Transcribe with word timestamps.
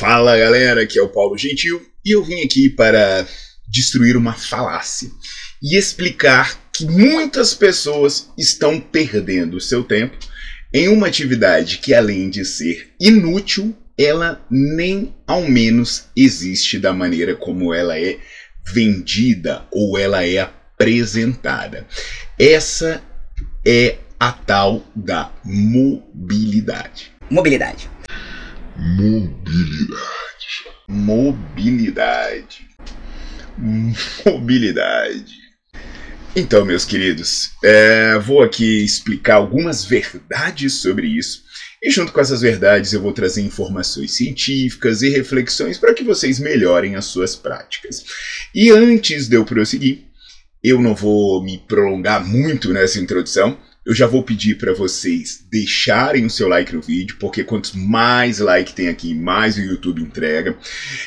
Fala 0.00 0.34
galera, 0.34 0.80
aqui 0.80 0.98
é 0.98 1.02
o 1.02 1.10
Paulo 1.10 1.36
Gentil 1.36 1.78
e 2.02 2.14
eu 2.16 2.24
vim 2.24 2.42
aqui 2.42 2.70
para 2.70 3.28
destruir 3.68 4.16
uma 4.16 4.32
falácia 4.32 5.10
e 5.62 5.76
explicar 5.76 6.58
que 6.72 6.86
muitas 6.86 7.52
pessoas 7.52 8.30
estão 8.38 8.80
perdendo 8.80 9.60
seu 9.60 9.84
tempo 9.84 10.16
em 10.72 10.88
uma 10.88 11.06
atividade 11.06 11.76
que, 11.76 11.92
além 11.92 12.30
de 12.30 12.46
ser 12.46 12.94
inútil, 12.98 13.76
ela 13.98 14.42
nem 14.50 15.14
ao 15.26 15.42
menos 15.42 16.04
existe 16.16 16.78
da 16.78 16.94
maneira 16.94 17.36
como 17.36 17.74
ela 17.74 17.98
é 17.98 18.16
vendida 18.72 19.66
ou 19.70 19.98
ela 19.98 20.24
é 20.24 20.38
apresentada. 20.38 21.86
Essa 22.38 23.02
é 23.66 23.98
a 24.18 24.32
tal 24.32 24.82
da 24.96 25.30
mobilidade. 25.44 27.12
Mobilidade. 27.30 27.90
Mobilidade. 28.80 30.64
Mobilidade. 30.88 32.66
Mobilidade. 34.24 35.34
Então, 36.34 36.64
meus 36.64 36.86
queridos, 36.86 37.50
é, 37.62 38.18
vou 38.18 38.42
aqui 38.42 38.82
explicar 38.82 39.34
algumas 39.34 39.84
verdades 39.84 40.80
sobre 40.80 41.06
isso. 41.08 41.42
E 41.82 41.90
junto 41.90 42.10
com 42.10 42.20
essas 42.20 42.40
verdades, 42.40 42.94
eu 42.94 43.02
vou 43.02 43.12
trazer 43.12 43.42
informações 43.42 44.12
científicas 44.12 45.02
e 45.02 45.10
reflexões 45.10 45.76
para 45.76 45.92
que 45.92 46.02
vocês 46.02 46.38
melhorem 46.38 46.96
as 46.96 47.04
suas 47.04 47.36
práticas. 47.36 48.06
E 48.54 48.70
antes 48.70 49.28
de 49.28 49.36
eu 49.36 49.44
prosseguir, 49.44 50.06
eu 50.64 50.80
não 50.80 50.94
vou 50.94 51.44
me 51.44 51.58
prolongar 51.58 52.26
muito 52.26 52.72
nessa 52.72 52.98
introdução 52.98 53.58
eu 53.84 53.94
já 53.94 54.06
vou 54.06 54.22
pedir 54.22 54.58
para 54.58 54.74
vocês 54.74 55.42
deixarem 55.50 56.26
o 56.26 56.30
seu 56.30 56.46
like 56.46 56.74
no 56.74 56.82
vídeo, 56.82 57.16
porque 57.18 57.42
quanto 57.42 57.76
mais 57.78 58.38
like 58.38 58.74
tem 58.74 58.88
aqui, 58.88 59.14
mais 59.14 59.56
o 59.56 59.62
YouTube 59.62 60.02
entrega. 60.02 60.56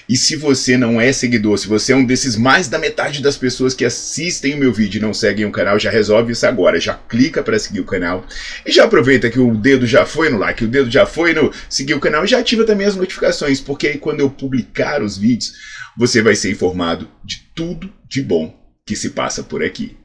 E 0.10 0.18
se 0.18 0.36
você 0.36 0.76
não 0.76 1.00
é 1.00 1.14
seguidor, 1.14 1.58
se 1.60 1.68
você 1.68 1.94
é 1.94 1.96
um 1.96 2.04
desses 2.04 2.36
mais 2.36 2.68
da 2.68 2.80
metade 2.80 3.22
das 3.22 3.38
pessoas 3.38 3.76
que 3.76 3.86
assistem 3.86 4.56
o 4.56 4.58
meu 4.58 4.74
vídeo 4.74 4.98
e 4.98 5.02
não 5.02 5.14
seguem 5.14 5.46
o 5.46 5.52
canal, 5.52 5.78
já 5.78 5.92
resolve 5.92 6.34
isso 6.34 6.48
agora. 6.48 6.80
Já 6.80 6.96
clica 6.96 7.44
para 7.44 7.60
seguir 7.60 7.80
o 7.80 7.86
canal. 7.86 8.26
E 8.66 8.72
já 8.72 8.86
aproveita 8.86 9.30
que 9.30 9.40
o 9.40 9.56
dedo 9.56 9.86
já 9.86 10.04
foi 10.06 10.32
no 10.32 10.40
like, 10.40 10.66
o 10.66 10.68
dedo 10.68 10.90
já 10.90 11.06
foi 11.06 11.34
no 11.34 11.54
seguir 11.70 11.94
o 11.94 12.00
canal 12.00 12.26
e 12.26 12.28
já 12.28 12.40
ativa 12.40 12.66
também 12.66 12.88
as 12.88 12.96
notificações, 12.96 13.62
porque 13.62 13.88
aí 13.88 13.98
quando 14.00 14.22
eu 14.22 14.30
publicar 14.32 15.04
os 15.04 15.16
vídeos, 15.16 15.54
você 15.96 16.24
vai 16.24 16.36
ser 16.36 16.52
informado 16.52 17.08
de 17.24 17.48
tudo 17.54 17.94
de 18.10 18.22
bom 18.22 18.60
que 18.84 18.96
se 18.96 19.12
passa 19.12 19.44
por 19.44 19.64
aqui. 19.64 20.03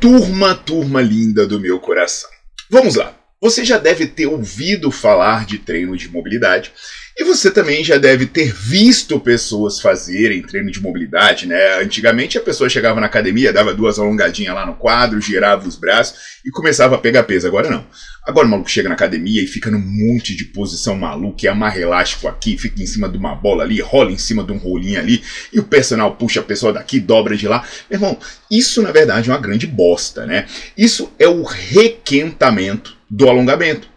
Turma, 0.00 0.54
turma 0.54 1.02
linda 1.02 1.46
do 1.46 1.60
meu 1.60 1.78
coração. 1.78 2.30
Vamos 2.70 2.94
lá. 2.94 3.19
Você 3.42 3.64
já 3.64 3.78
deve 3.78 4.06
ter 4.06 4.26
ouvido 4.26 4.90
falar 4.90 5.46
de 5.46 5.56
treino 5.56 5.96
de 5.96 6.10
mobilidade 6.10 6.70
e 7.16 7.24
você 7.24 7.50
também 7.50 7.82
já 7.82 7.96
deve 7.96 8.26
ter 8.26 8.52
visto 8.52 9.18
pessoas 9.18 9.80
fazerem 9.80 10.42
treino 10.42 10.70
de 10.70 10.78
mobilidade, 10.78 11.46
né? 11.46 11.80
Antigamente 11.80 12.36
a 12.36 12.42
pessoa 12.42 12.68
chegava 12.68 13.00
na 13.00 13.06
academia, 13.06 13.50
dava 13.50 13.72
duas 13.72 13.98
alongadinhas 13.98 14.54
lá 14.54 14.66
no 14.66 14.74
quadro, 14.74 15.22
girava 15.22 15.66
os 15.66 15.74
braços 15.74 16.18
e 16.44 16.50
começava 16.50 16.96
a 16.96 16.98
pegar 16.98 17.22
peso. 17.22 17.46
Agora 17.46 17.70
não. 17.70 17.86
Agora 18.26 18.46
o 18.46 18.50
maluco 18.50 18.70
chega 18.70 18.90
na 18.90 18.94
academia 18.94 19.42
e 19.42 19.46
fica 19.46 19.70
num 19.70 19.80
monte 19.80 20.36
de 20.36 20.44
posição 20.44 20.94
maluca, 20.94 21.46
e 21.46 21.48
amarra 21.48 21.80
elástico 21.80 22.28
aqui, 22.28 22.58
fica 22.58 22.82
em 22.82 22.86
cima 22.86 23.08
de 23.08 23.16
uma 23.16 23.34
bola 23.34 23.64
ali, 23.64 23.80
rola 23.80 24.12
em 24.12 24.18
cima 24.18 24.44
de 24.44 24.52
um 24.52 24.58
rolinho 24.58 25.00
ali, 25.00 25.22
e 25.50 25.58
o 25.58 25.64
personal 25.64 26.14
puxa 26.16 26.40
a 26.40 26.42
pessoa 26.42 26.74
daqui, 26.74 27.00
dobra 27.00 27.34
de 27.34 27.48
lá. 27.48 27.66
Meu 27.88 27.96
irmão, 27.96 28.18
isso 28.50 28.82
na 28.82 28.92
verdade 28.92 29.30
é 29.30 29.32
uma 29.32 29.40
grande 29.40 29.66
bosta, 29.66 30.26
né? 30.26 30.46
Isso 30.76 31.10
é 31.18 31.26
o 31.26 31.42
requentamento 31.42 32.99
do 33.10 33.28
alongamento 33.28 33.88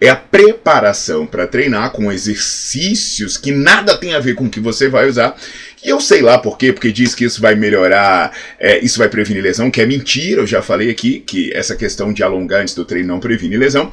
é 0.00 0.08
a 0.08 0.16
preparação 0.16 1.26
para 1.26 1.46
treinar 1.46 1.90
com 1.90 2.12
exercícios 2.12 3.36
que 3.36 3.50
nada 3.50 3.96
tem 3.96 4.14
a 4.14 4.20
ver 4.20 4.34
com 4.34 4.44
o 4.44 4.50
que 4.50 4.60
você 4.60 4.88
vai 4.88 5.08
usar. 5.08 5.34
E 5.82 5.88
eu 5.88 6.00
sei 6.00 6.20
lá 6.20 6.38
por 6.38 6.58
quê, 6.58 6.72
porque 6.72 6.92
diz 6.92 7.14
que 7.14 7.24
isso 7.24 7.40
vai 7.40 7.54
melhorar, 7.54 8.36
é, 8.58 8.78
isso 8.84 8.98
vai 8.98 9.08
prevenir 9.08 9.42
lesão, 9.42 9.70
que 9.70 9.80
é 9.80 9.86
mentira, 9.86 10.40
eu 10.40 10.46
já 10.46 10.60
falei 10.60 10.90
aqui 10.90 11.20
que 11.20 11.50
essa 11.54 11.76
questão 11.76 12.12
de 12.12 12.22
alongar 12.22 12.62
antes 12.62 12.74
do 12.74 12.84
treino 12.84 13.08
não 13.08 13.20
previne 13.20 13.56
lesão. 13.56 13.90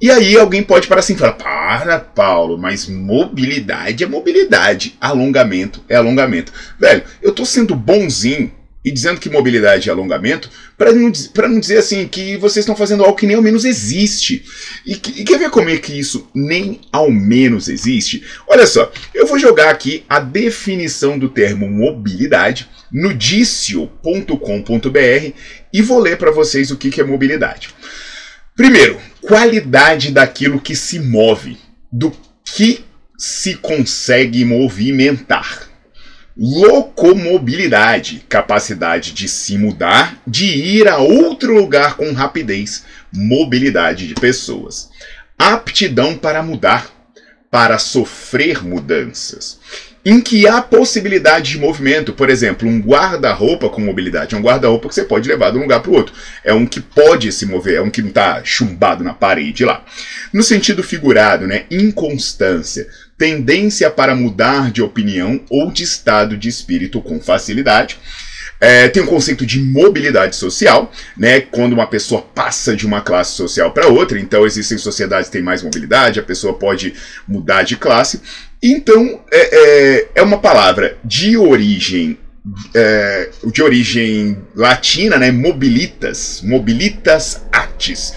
E 0.00 0.10
aí 0.10 0.36
alguém 0.36 0.62
pode 0.62 0.88
parar 0.88 1.00
assim 1.00 1.14
e 1.14 1.18
falar: 1.18 1.32
para, 1.32 1.98
Paulo, 1.98 2.58
mas 2.58 2.88
mobilidade 2.88 4.04
é 4.04 4.06
mobilidade, 4.06 4.96
alongamento 5.00 5.82
é 5.88 5.96
alongamento. 5.96 6.52
Velho, 6.78 7.02
eu 7.22 7.32
tô 7.32 7.44
sendo 7.44 7.74
bonzinho 7.74 8.52
e 8.84 8.90
dizendo 8.90 9.20
que 9.20 9.30
mobilidade 9.30 9.88
é 9.88 9.92
alongamento, 9.92 10.50
para 10.76 10.92
não, 10.92 11.12
não 11.48 11.60
dizer 11.60 11.78
assim 11.78 12.08
que 12.08 12.36
vocês 12.36 12.64
estão 12.64 12.74
fazendo 12.74 13.04
algo 13.04 13.16
que 13.16 13.26
nem 13.26 13.36
ao 13.36 13.42
menos 13.42 13.64
existe. 13.64 14.44
E, 14.84 14.92
e, 14.92 15.24
quer 15.24 15.38
ver 15.38 15.50
como 15.50 15.70
é 15.70 15.76
que 15.76 15.98
isso 15.98 16.28
nem 16.34 16.80
ao 16.90 17.10
menos 17.10 17.68
existe? 17.68 18.24
Olha 18.48 18.66
só, 18.66 18.90
eu 19.14 19.26
vou 19.26 19.38
jogar 19.38 19.70
aqui 19.70 20.04
a 20.08 20.18
definição 20.18 21.18
do 21.18 21.28
termo 21.28 21.70
mobilidade 21.70 22.68
no 22.90 23.14
dicio.com.br 23.14 24.36
e 25.72 25.82
vou 25.82 25.98
ler 25.98 26.18
para 26.18 26.30
vocês 26.30 26.70
o 26.70 26.76
que, 26.76 26.90
que 26.90 27.00
é 27.00 27.04
mobilidade. 27.04 27.70
Primeiro, 28.54 28.98
qualidade 29.20 30.10
daquilo 30.10 30.60
que 30.60 30.76
se 30.76 30.98
move, 30.98 31.56
do 31.90 32.12
que 32.44 32.84
se 33.16 33.54
consegue 33.54 34.44
movimentar. 34.44 35.61
Locomobilidade, 36.36 38.24
capacidade 38.26 39.12
de 39.12 39.28
se 39.28 39.58
mudar, 39.58 40.16
de 40.26 40.46
ir 40.46 40.88
a 40.88 40.96
outro 40.96 41.54
lugar 41.54 41.96
com 41.96 42.12
rapidez, 42.12 42.84
mobilidade 43.12 44.08
de 44.08 44.14
pessoas. 44.14 44.88
Aptidão 45.38 46.16
para 46.16 46.42
mudar, 46.42 46.90
para 47.50 47.78
sofrer 47.78 48.64
mudanças. 48.64 49.58
Em 50.04 50.20
que 50.20 50.48
há 50.48 50.60
possibilidade 50.60 51.52
de 51.52 51.58
movimento, 51.58 52.12
por 52.12 52.28
exemplo, 52.28 52.68
um 52.68 52.80
guarda-roupa 52.80 53.68
com 53.68 53.80
mobilidade. 53.80 54.34
É 54.34 54.38
um 54.38 54.42
guarda-roupa 54.42 54.88
que 54.88 54.94
você 54.94 55.04
pode 55.04 55.28
levar 55.28 55.52
de 55.52 55.58
um 55.58 55.62
lugar 55.62 55.80
para 55.80 55.92
o 55.92 55.94
outro. 55.94 56.12
É 56.42 56.52
um 56.52 56.66
que 56.66 56.80
pode 56.80 57.30
se 57.30 57.46
mover, 57.46 57.76
é 57.76 57.80
um 57.80 57.90
que 57.90 58.02
não 58.02 58.08
está 58.08 58.42
chumbado 58.42 59.04
na 59.04 59.14
parede 59.14 59.64
lá. 59.64 59.84
No 60.32 60.42
sentido 60.42 60.82
figurado, 60.82 61.46
né? 61.46 61.66
Inconstância 61.70 62.88
tendência 63.22 63.88
para 63.88 64.16
mudar 64.16 64.72
de 64.72 64.82
opinião 64.82 65.40
ou 65.48 65.70
de 65.70 65.84
estado 65.84 66.36
de 66.36 66.48
espírito 66.48 67.00
com 67.00 67.20
facilidade. 67.20 67.96
É, 68.60 68.88
tem 68.88 69.00
o 69.00 69.06
conceito 69.06 69.46
de 69.46 69.60
mobilidade 69.60 70.34
social, 70.34 70.90
né? 71.16 71.40
Quando 71.40 71.72
uma 71.72 71.86
pessoa 71.86 72.20
passa 72.20 72.74
de 72.74 72.84
uma 72.84 73.00
classe 73.00 73.36
social 73.36 73.70
para 73.70 73.86
outra, 73.86 74.18
então 74.18 74.44
existem 74.44 74.76
sociedades 74.76 75.28
que 75.28 75.34
têm 75.34 75.42
mais 75.42 75.62
mobilidade, 75.62 76.18
a 76.18 76.22
pessoa 76.24 76.54
pode 76.54 76.94
mudar 77.28 77.62
de 77.62 77.76
classe. 77.76 78.20
Então 78.60 79.20
é, 79.30 80.00
é, 80.00 80.08
é 80.16 80.22
uma 80.22 80.38
palavra 80.38 80.98
de 81.04 81.36
origem 81.36 82.18
é, 82.74 83.30
de 83.52 83.62
origem 83.62 84.36
latina, 84.52 85.16
né? 85.16 85.30
Mobilitas, 85.30 86.40
mobilitas 86.42 87.40
artes, 87.52 88.12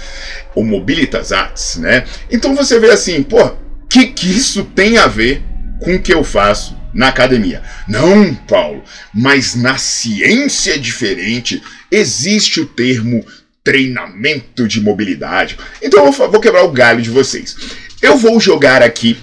ou 0.55 0.63
mobilitas 0.63 1.29
né? 1.77 2.05
Então 2.31 2.55
você 2.55 2.79
vê 2.79 2.89
assim, 2.89 3.21
pô, 3.21 3.64
que, 3.89 4.07
que 4.07 4.27
isso 4.27 4.63
tem 4.63 4.97
a 4.97 5.07
ver 5.07 5.43
com 5.79 5.95
o 5.95 6.01
que 6.01 6.13
eu 6.13 6.23
faço 6.23 6.75
na 6.93 7.09
academia. 7.09 7.61
Não, 7.87 8.33
Paulo, 8.33 8.83
mas 9.13 9.55
na 9.55 9.77
ciência 9.77 10.79
diferente. 10.79 11.61
Existe 11.91 12.61
o 12.61 12.65
termo 12.65 13.25
treinamento 13.63 14.67
de 14.67 14.79
mobilidade. 14.79 15.57
Então 15.81 16.05
eu 16.05 16.11
vou 16.11 16.39
quebrar 16.39 16.63
o 16.63 16.71
galho 16.71 17.01
de 17.01 17.09
vocês. 17.09 17.55
Eu 18.01 18.17
vou 18.17 18.39
jogar 18.39 18.81
aqui 18.81 19.17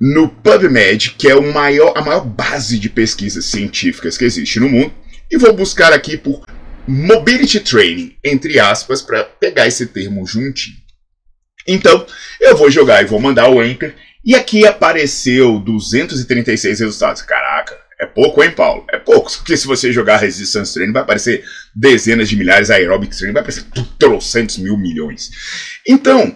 no 0.00 0.28
PubMed, 0.28 1.14
que 1.16 1.28
é 1.28 1.40
maior, 1.40 1.94
a 1.96 2.02
maior 2.02 2.24
base 2.24 2.78
de 2.78 2.88
pesquisas 2.88 3.46
científicas 3.46 4.18
que 4.18 4.24
existe 4.24 4.60
no 4.60 4.68
mundo, 4.68 4.92
e 5.30 5.38
vou 5.38 5.52
buscar 5.54 5.92
aqui 5.92 6.16
por 6.16 6.44
Mobility 6.86 7.60
Training, 7.60 8.14
entre 8.22 8.60
aspas, 8.60 9.02
para 9.02 9.24
pegar 9.24 9.66
esse 9.66 9.86
termo 9.86 10.26
juntinho. 10.26 10.76
Então, 11.66 12.06
eu 12.40 12.56
vou 12.56 12.70
jogar 12.70 13.02
e 13.02 13.06
vou 13.06 13.20
mandar 13.20 13.48
o 13.48 13.62
Enter, 13.62 13.94
e 14.24 14.34
aqui 14.34 14.66
apareceu 14.66 15.58
236 15.60 16.80
resultados. 16.80 17.22
Caraca, 17.22 17.76
é 18.00 18.06
pouco, 18.06 18.42
hein, 18.42 18.50
Paulo? 18.50 18.84
É 18.90 18.98
pouco. 18.98 19.30
Porque 19.30 19.56
se 19.56 19.66
você 19.66 19.92
jogar 19.92 20.18
Resistance 20.18 20.74
Training, 20.74 20.92
vai 20.92 21.02
aparecer 21.02 21.44
dezenas 21.74 22.28
de 22.28 22.36
milhares, 22.36 22.70
Aerobic 22.70 23.16
Training 23.16 23.32
vai 23.32 23.42
aparecer 23.42 23.64
trocentos 23.98 24.58
mil 24.58 24.76
milhões. 24.76 25.30
Então, 25.86 26.34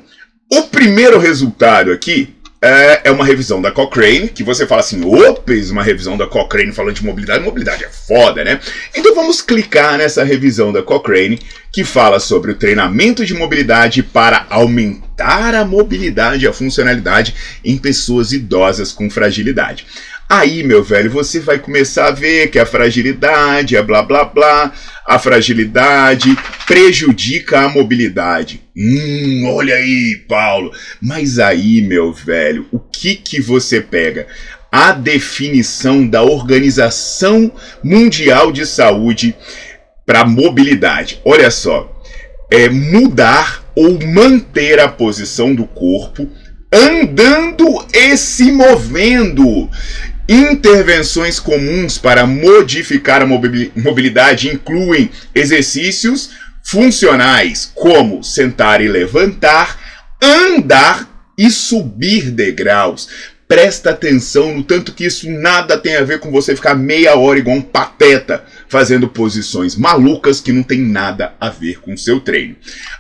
o 0.53 0.63
primeiro 0.65 1.19
resultado 1.19 1.93
aqui 1.93 2.35
é, 2.63 3.03
é, 3.05 3.11
uma 3.11 3.25
revisão 3.25 3.61
da 3.63 3.71
Cochrane, 3.71 4.29
que 4.29 4.45
você 4.45 4.67
fala 4.67 4.83
assim, 4.83 5.03
opa, 5.03 5.53
uma 5.71 5.83
revisão 5.83 6.17
da 6.17 6.27
Cochrane 6.27 6.73
falando 6.73 6.95
de 6.95 7.05
mobilidade, 7.05 7.43
mobilidade 7.43 7.85
é 7.85 7.89
foda, 7.89 8.45
né? 8.45 8.61
Então 8.95 9.15
vamos 9.15 9.41
clicar 9.41 9.97
nessa 9.97 10.23
revisão 10.23 10.71
da 10.71 10.83
Cochrane, 10.83 11.41
que 11.73 11.85
fala 11.85 12.19
sobre 12.19 12.51
o 12.51 12.57
treinamento 12.57 13.25
de 13.25 13.35
mobilidade 13.35 14.03
para 14.03 14.47
aumentar 14.51 15.55
a 15.55 15.65
mobilidade 15.65 16.45
e 16.45 16.49
a 16.49 16.53
funcionalidade 16.53 17.35
em 17.65 17.79
pessoas 17.79 18.33
idosas 18.33 18.93
com 18.93 19.09
fragilidade. 19.09 19.87
Aí, 20.29 20.63
meu 20.63 20.85
velho, 20.85 21.11
você 21.11 21.41
vai 21.41 21.59
começar 21.59 22.07
a 22.07 22.13
ver 22.13 22.51
que 22.53 22.59
a 22.61 22.65
fragilidade 22.65 23.75
é 23.75 23.83
blá 23.83 24.01
blá 24.01 24.25
blá, 24.25 24.73
a 25.05 25.19
fragilidade 25.19 26.37
prejudica 26.69 27.63
a 27.63 27.69
mobilidade. 27.69 28.63
Hum, 28.77 29.51
olha 29.53 29.75
aí, 29.75 30.25
Paulo. 30.29 30.71
Mas 31.03 31.41
aí, 31.41 31.83
meu 31.83 32.13
velho, 32.13 32.65
o 32.71 32.79
que 32.79 33.17
que 33.17 33.41
você 33.41 33.81
pega? 33.81 34.29
A 34.71 34.93
definição 34.93 36.07
da 36.07 36.23
Organização 36.23 37.51
Mundial 37.83 38.53
de 38.53 38.65
Saúde 38.65 39.35
para 40.11 40.25
mobilidade. 40.25 41.21
Olha 41.25 41.53
só, 41.53 42.03
é 42.51 42.69
mudar 42.69 43.63
ou 43.77 43.97
manter 44.09 44.81
a 44.81 44.89
posição 44.89 45.55
do 45.55 45.65
corpo 45.65 46.29
andando 46.73 47.87
e 47.95 48.17
se 48.17 48.51
movendo. 48.51 49.71
Intervenções 50.29 51.39
comuns 51.39 51.97
para 51.97 52.27
modificar 52.27 53.23
a 53.23 53.27
mobilidade 53.27 54.49
incluem 54.49 55.13
exercícios 55.33 56.31
funcionais, 56.61 57.71
como 57.73 58.25
sentar 58.25 58.81
e 58.81 58.89
levantar, 58.89 59.79
andar 60.21 61.09
e 61.39 61.49
subir 61.53 62.33
degraus. 62.33 63.30
Presta 63.51 63.91
atenção 63.91 64.55
no 64.55 64.63
tanto 64.63 64.93
que 64.93 65.05
isso 65.05 65.29
nada 65.29 65.77
tem 65.77 65.97
a 65.97 66.05
ver 66.05 66.21
com 66.21 66.31
você 66.31 66.55
ficar 66.55 66.77
meia 66.77 67.17
hora 67.17 67.37
igual 67.37 67.57
um 67.57 67.61
pateta 67.61 68.45
fazendo 68.69 69.09
posições 69.09 69.75
malucas 69.75 70.41
que 70.41 70.53
não 70.53 70.63
tem 70.63 70.79
nada 70.79 71.35
a 71.41 71.51
ver 71.51 71.81
com 71.81 71.97
seu 71.97 72.21
treino. 72.21 72.55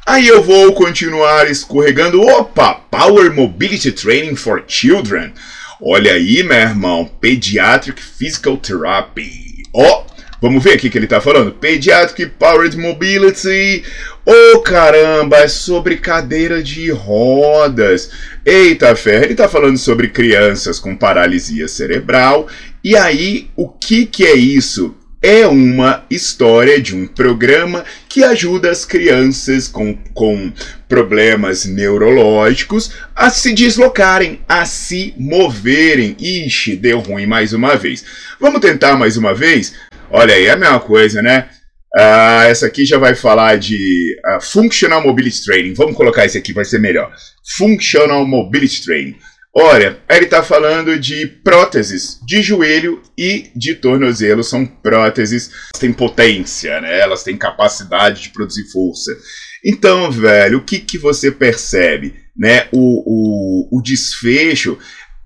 Aí 0.05 0.27
eu 0.27 0.43
vou 0.43 0.73
continuar 0.73 1.49
escorregando. 1.49 2.21
Opa, 2.21 2.75
Power 2.75 3.33
Mobility 3.33 3.93
Training 3.93 4.35
for 4.35 4.65
Children. 4.67 5.33
Olha 5.81 6.15
aí, 6.15 6.43
meu 6.43 6.59
irmão, 6.59 7.09
Pediatric 7.21 8.03
Physical 8.03 8.57
Therapy. 8.57 9.63
Ó, 9.73 10.01
oh, 10.01 10.07
vamos 10.41 10.63
ver 10.63 10.77
o 10.77 10.79
que 10.79 10.97
ele 10.97 11.07
tá 11.07 11.21
falando. 11.21 11.53
Pediatric 11.53 12.27
Powered 12.39 12.77
Mobility. 12.77 13.85
Ô 14.25 14.33
oh, 14.55 14.61
caramba, 14.61 15.39
é 15.39 15.49
sobre 15.49 15.97
cadeira 15.97 16.63
de 16.63 16.91
rodas. 16.91 18.11
Eita 18.45 18.95
ferro, 18.97 19.25
ele 19.25 19.35
tá 19.35 19.49
falando 19.49 19.79
sobre 19.79 20.09
crianças 20.09 20.79
com 20.79 20.97
paralisia 20.97 21.69
cerebral. 21.69 22.49
E 22.83 22.97
aí, 22.97 23.51
o 23.57 23.69
que 23.69 24.07
que 24.07 24.25
é 24.27 24.35
isso? 24.35 24.95
é 25.23 25.47
uma 25.47 26.05
história 26.09 26.81
de 26.81 26.97
um 26.97 27.07
programa 27.07 27.85
que 28.09 28.25
ajuda 28.25 28.71
as 28.71 28.87
crianças 28.87 29.69
com, 29.69 29.95
com 30.15 30.51
problemas 30.89 31.67
neurológicos 31.67 32.93
a 33.15 33.29
se 33.29 33.53
deslocarem, 33.53 34.41
a 34.49 34.65
se 34.65 35.15
moverem. 35.19 36.17
Ixi, 36.19 36.77
deu 36.77 37.01
ruim 37.01 37.27
mais 37.27 37.53
uma 37.53 37.77
vez. 37.77 38.03
Vamos 38.41 38.61
tentar 38.61 38.97
mais 38.97 39.17
uma 39.19 39.35
vez? 39.35 39.75
Olha 40.11 40.35
aí, 40.35 40.47
é 40.47 40.51
a 40.51 40.57
mesma 40.57 40.81
coisa, 40.81 41.23
né? 41.23 41.49
Uh, 41.97 42.43
essa 42.49 42.67
aqui 42.67 42.85
já 42.85 42.99
vai 42.99 43.15
falar 43.15 43.59
de 43.59 44.17
uh, 44.27 44.41
Functional 44.41 45.03
Mobility 45.03 45.45
Training. 45.45 45.75
Vamos 45.75 45.97
colocar 45.97 46.25
esse 46.25 46.39
aqui, 46.39 46.53
vai 46.53 46.65
ser 46.65 46.79
melhor. 46.79 47.13
Functional 47.57 48.27
Mobility 48.27 48.85
Training. 48.85 49.17
Olha, 49.55 49.99
ele 50.09 50.27
está 50.27 50.43
falando 50.45 50.97
de 50.99 51.27
próteses 51.27 52.21
de 52.25 52.41
joelho 52.41 53.03
e 53.19 53.51
de 53.57 53.75
tornozelo. 53.75 54.45
São 54.45 54.65
próteses 54.65 55.51
que 55.75 55.81
têm 55.81 55.93
potência, 55.93 56.81
né? 56.81 57.01
Elas 57.01 57.25
têm 57.25 57.37
capacidade 57.37 58.23
de 58.23 58.29
produzir 58.31 58.71
força. 58.71 59.17
Então, 59.65 60.11
velho, 60.11 60.59
o 60.59 60.65
que, 60.65 60.79
que 60.79 60.99
você 60.99 61.31
percebe? 61.31 62.15
Né? 62.37 62.69
O, 62.73 63.69
o, 63.73 63.79
o 63.79 63.83
desfecho 63.83 64.79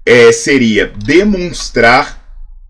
é, 0.07 0.33
seria 0.33 0.87
demonstrar 0.87 2.24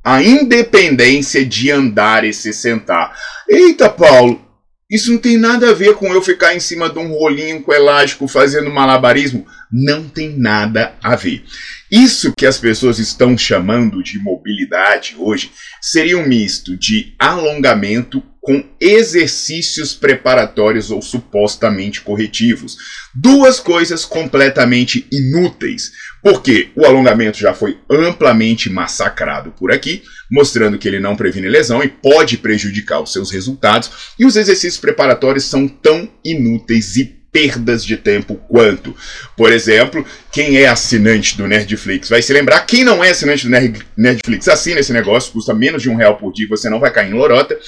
a 0.04 0.22
independência 0.22 1.44
de 1.44 1.70
andar 1.70 2.24
e 2.24 2.32
se 2.34 2.52
sentar. 2.52 3.16
Eita, 3.48 3.88
Paulo, 3.88 4.44
isso 4.90 5.10
não 5.10 5.18
tem 5.18 5.38
nada 5.38 5.70
a 5.70 5.74
ver 5.74 5.94
com 5.94 6.12
eu 6.12 6.20
ficar 6.20 6.54
em 6.54 6.60
cima 6.60 6.90
de 6.90 6.98
um 6.98 7.08
rolinho 7.12 7.62
com 7.62 7.72
elástico 7.72 8.28
fazendo 8.28 8.70
malabarismo. 8.70 9.46
Não 9.72 10.06
tem 10.06 10.38
nada 10.38 10.94
a 11.02 11.16
ver. 11.16 11.42
Isso 11.90 12.32
que 12.36 12.44
as 12.44 12.58
pessoas 12.58 12.98
estão 12.98 13.36
chamando 13.36 14.02
de 14.02 14.18
mobilidade 14.18 15.16
hoje 15.18 15.50
seria 15.80 16.18
um 16.18 16.28
misto 16.28 16.76
de 16.76 17.14
alongamento 17.18 18.22
com 18.44 18.62
exercícios 18.78 19.94
preparatórios 19.94 20.90
ou 20.90 21.00
supostamente 21.00 22.02
corretivos. 22.02 22.76
Duas 23.14 23.58
coisas 23.58 24.04
completamente 24.04 25.06
inúteis, 25.10 25.92
porque 26.22 26.68
o 26.76 26.84
alongamento 26.84 27.38
já 27.38 27.54
foi 27.54 27.78
amplamente 27.90 28.68
massacrado 28.68 29.50
por 29.52 29.72
aqui, 29.72 30.02
mostrando 30.30 30.78
que 30.78 30.86
ele 30.86 31.00
não 31.00 31.16
previne 31.16 31.48
lesão 31.48 31.82
e 31.82 31.88
pode 31.88 32.36
prejudicar 32.36 33.00
os 33.00 33.14
seus 33.14 33.30
resultados, 33.30 33.90
e 34.18 34.26
os 34.26 34.36
exercícios 34.36 34.78
preparatórios 34.78 35.44
são 35.44 35.66
tão 35.66 36.06
inúteis 36.22 36.96
e 36.96 37.24
perdas 37.34 37.84
de 37.84 37.96
tempo 37.96 38.36
quanto. 38.48 38.94
Por 39.36 39.50
exemplo, 39.50 40.06
quem 40.30 40.58
é 40.58 40.68
assinante 40.68 41.36
do 41.36 41.48
Nerdflix 41.48 42.08
vai 42.08 42.22
se 42.22 42.32
lembrar. 42.32 42.60
Quem 42.60 42.84
não 42.84 43.02
é 43.02 43.10
assinante 43.10 43.48
do 43.48 43.82
Nerdflix, 43.96 44.46
assina 44.46 44.78
esse 44.78 44.92
negócio, 44.92 45.32
custa 45.32 45.52
menos 45.52 45.82
de 45.82 45.90
um 45.90 45.96
real 45.96 46.16
por 46.16 46.32
dia, 46.32 46.46
você 46.48 46.70
não 46.70 46.78
vai 46.78 46.92
cair 46.92 47.10
em 47.10 47.14
lorota. 47.14 47.58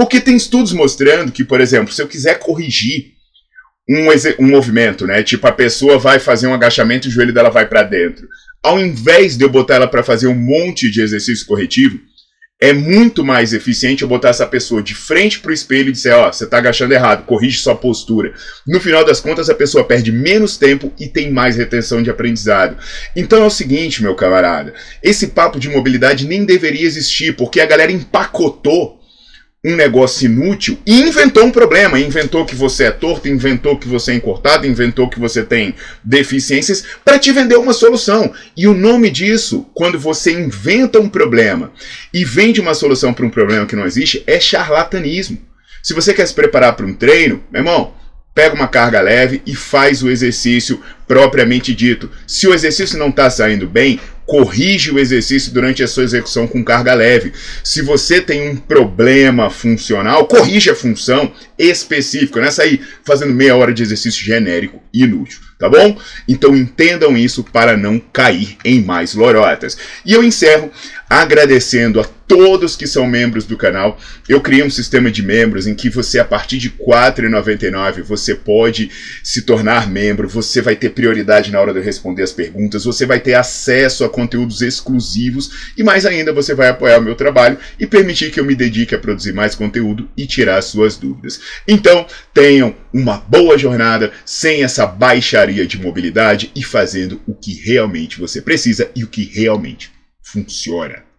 Porque 0.00 0.18
tem 0.18 0.34
estudos 0.34 0.72
mostrando 0.72 1.30
que, 1.30 1.44
por 1.44 1.60
exemplo, 1.60 1.92
se 1.92 2.00
eu 2.00 2.08
quiser 2.08 2.38
corrigir 2.38 3.12
um, 3.86 4.06
um 4.42 4.48
movimento, 4.48 5.06
né? 5.06 5.22
Tipo, 5.22 5.46
a 5.46 5.52
pessoa 5.52 5.98
vai 5.98 6.18
fazer 6.18 6.46
um 6.46 6.54
agachamento 6.54 7.06
e 7.06 7.10
o 7.10 7.12
joelho 7.12 7.34
dela 7.34 7.50
vai 7.50 7.68
para 7.68 7.82
dentro. 7.82 8.26
Ao 8.62 8.80
invés 8.80 9.36
de 9.36 9.44
eu 9.44 9.50
botar 9.50 9.74
ela 9.74 9.86
para 9.86 10.02
fazer 10.02 10.26
um 10.26 10.34
monte 10.34 10.90
de 10.90 11.02
exercício 11.02 11.44
corretivo, 11.44 12.00
é 12.58 12.72
muito 12.72 13.22
mais 13.22 13.52
eficiente 13.52 14.00
eu 14.00 14.08
botar 14.08 14.30
essa 14.30 14.46
pessoa 14.46 14.82
de 14.82 14.94
frente 14.94 15.38
para 15.38 15.50
o 15.50 15.54
espelho 15.54 15.90
e 15.90 15.92
dizer, 15.92 16.14
ó, 16.14 16.30
oh, 16.30 16.32
você 16.32 16.44
está 16.44 16.56
agachando 16.56 16.94
errado, 16.94 17.26
corrige 17.26 17.58
sua 17.58 17.76
postura. 17.76 18.32
No 18.66 18.80
final 18.80 19.04
das 19.04 19.20
contas, 19.20 19.50
a 19.50 19.54
pessoa 19.54 19.84
perde 19.84 20.10
menos 20.10 20.56
tempo 20.56 20.90
e 20.98 21.08
tem 21.08 21.30
mais 21.30 21.56
retenção 21.56 22.02
de 22.02 22.08
aprendizado. 22.08 22.78
Então 23.14 23.42
é 23.42 23.46
o 23.46 23.50
seguinte, 23.50 24.00
meu 24.00 24.14
camarada, 24.14 24.72
esse 25.02 25.26
papo 25.26 25.60
de 25.60 25.68
mobilidade 25.68 26.26
nem 26.26 26.46
deveria 26.46 26.86
existir, 26.86 27.36
porque 27.36 27.60
a 27.60 27.66
galera 27.66 27.92
empacotou 27.92 28.98
um 29.64 29.76
negócio 29.76 30.24
inútil 30.24 30.78
e 30.86 31.00
inventou 31.00 31.44
um 31.44 31.50
problema. 31.50 32.00
Inventou 32.00 32.46
que 32.46 32.54
você 32.54 32.84
é 32.84 32.90
torto, 32.90 33.28
inventou 33.28 33.76
que 33.78 33.86
você 33.86 34.12
é 34.12 34.14
encurtado, 34.14 34.66
inventou 34.66 35.08
que 35.08 35.20
você 35.20 35.42
tem 35.42 35.74
deficiências 36.02 36.84
para 37.04 37.18
te 37.18 37.30
vender 37.30 37.56
uma 37.56 37.72
solução. 37.72 38.32
E 38.56 38.66
o 38.66 38.74
nome 38.74 39.10
disso, 39.10 39.66
quando 39.74 39.98
você 39.98 40.32
inventa 40.32 40.98
um 40.98 41.08
problema 41.08 41.72
e 42.12 42.24
vende 42.24 42.60
uma 42.60 42.74
solução 42.74 43.12
para 43.12 43.26
um 43.26 43.30
problema 43.30 43.66
que 43.66 43.76
não 43.76 43.86
existe, 43.86 44.22
é 44.26 44.40
charlatanismo. 44.40 45.38
Se 45.82 45.94
você 45.94 46.12
quer 46.14 46.26
se 46.26 46.34
preparar 46.34 46.74
para 46.74 46.86
um 46.86 46.94
treino, 46.94 47.42
meu 47.50 47.60
irmão, 47.60 47.94
pega 48.34 48.54
uma 48.54 48.68
carga 48.68 49.00
leve 49.00 49.42
e 49.44 49.54
faz 49.54 50.02
o 50.02 50.10
exercício 50.10 50.80
propriamente 51.06 51.74
dito. 51.74 52.10
Se 52.26 52.46
o 52.46 52.54
exercício 52.54 52.98
não 52.98 53.08
está 53.08 53.28
saindo 53.28 53.66
bem, 53.66 54.00
corrige 54.30 54.92
o 54.92 54.98
exercício 55.00 55.52
durante 55.52 55.82
a 55.82 55.88
sua 55.88 56.04
execução 56.04 56.46
com 56.46 56.62
carga 56.62 56.94
leve. 56.94 57.32
Se 57.64 57.82
você 57.82 58.20
tem 58.20 58.48
um 58.48 58.54
problema 58.54 59.50
funcional, 59.50 60.24
corrige 60.28 60.70
a 60.70 60.74
função 60.76 61.32
específica. 61.58 62.40
Não 62.40 62.46
é 62.46 62.50
sair 62.52 62.80
fazendo 63.04 63.34
meia 63.34 63.56
hora 63.56 63.74
de 63.74 63.82
exercício 63.82 64.24
genérico 64.24 64.80
inútil, 64.94 65.40
tá 65.58 65.68
bom? 65.68 65.98
Então 66.28 66.54
entendam 66.56 67.18
isso 67.18 67.42
para 67.42 67.76
não 67.76 67.98
cair 67.98 68.56
em 68.64 68.80
mais 68.80 69.14
lorotas. 69.14 69.76
E 70.06 70.12
eu 70.12 70.22
encerro 70.22 70.70
agradecendo 71.10 72.00
a 72.00 72.04
todos 72.04 72.76
que 72.76 72.86
são 72.86 73.04
membros 73.04 73.44
do 73.44 73.56
canal. 73.56 73.98
Eu 74.28 74.40
criei 74.40 74.62
um 74.62 74.70
sistema 74.70 75.10
de 75.10 75.20
membros 75.20 75.66
em 75.66 75.74
que 75.74 75.90
você, 75.90 76.20
a 76.20 76.24
partir 76.24 76.58
de 76.58 76.68
R$ 76.68 76.74
4,99, 76.86 78.02
você 78.02 78.36
pode 78.36 78.88
se 79.24 79.42
tornar 79.42 79.90
membro, 79.90 80.28
você 80.28 80.62
vai 80.62 80.76
ter 80.76 80.90
prioridade 80.90 81.50
na 81.50 81.60
hora 81.60 81.74
de 81.74 81.80
responder 81.80 82.22
as 82.22 82.30
perguntas, 82.30 82.84
você 82.84 83.04
vai 83.04 83.18
ter 83.18 83.34
acesso 83.34 84.04
a 84.04 84.08
conteúdos 84.08 84.62
exclusivos 84.62 85.72
e 85.76 85.82
mais 85.82 86.06
ainda 86.06 86.32
você 86.32 86.54
vai 86.54 86.68
apoiar 86.68 87.00
o 87.00 87.02
meu 87.02 87.16
trabalho 87.16 87.58
e 87.80 87.84
permitir 87.88 88.30
que 88.30 88.38
eu 88.38 88.44
me 88.44 88.54
dedique 88.54 88.94
a 88.94 88.98
produzir 88.98 89.32
mais 89.32 89.56
conteúdo 89.56 90.08
e 90.16 90.28
tirar 90.28 90.62
suas 90.62 90.96
dúvidas. 90.96 91.40
Então, 91.66 92.06
tenham 92.32 92.72
uma 92.92 93.16
boa 93.18 93.58
jornada 93.58 94.12
sem 94.24 94.62
essa 94.62 94.86
baixaria 94.86 95.66
de 95.66 95.80
mobilidade 95.80 96.52
e 96.54 96.62
fazendo 96.62 97.20
o 97.26 97.34
que 97.34 97.54
realmente 97.54 98.20
você 98.20 98.40
precisa 98.40 98.88
e 98.94 99.02
o 99.02 99.08
que 99.08 99.24
realmente 99.24 99.98
funciona. 100.32 101.09